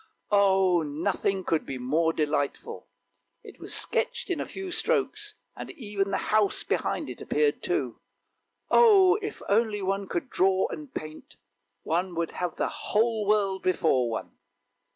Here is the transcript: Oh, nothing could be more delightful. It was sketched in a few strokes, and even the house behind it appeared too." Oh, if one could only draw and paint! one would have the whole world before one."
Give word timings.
Oh, 0.31 0.81
nothing 0.81 1.43
could 1.43 1.63
be 1.63 1.77
more 1.77 2.11
delightful. 2.11 2.87
It 3.43 3.59
was 3.59 3.71
sketched 3.71 4.31
in 4.31 4.41
a 4.41 4.47
few 4.47 4.71
strokes, 4.71 5.35
and 5.55 5.69
even 5.69 6.09
the 6.09 6.17
house 6.33 6.63
behind 6.63 7.07
it 7.07 7.21
appeared 7.21 7.61
too." 7.61 7.99
Oh, 8.71 9.19
if 9.21 9.41
one 9.47 10.07
could 10.07 10.23
only 10.23 10.31
draw 10.31 10.67
and 10.69 10.91
paint! 10.91 11.35
one 11.83 12.15
would 12.15 12.31
have 12.31 12.55
the 12.55 12.67
whole 12.69 13.27
world 13.27 13.61
before 13.61 14.09
one." 14.09 14.31